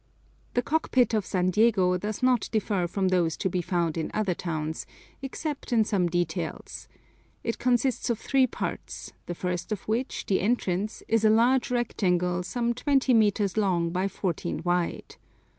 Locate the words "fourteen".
14.07-14.61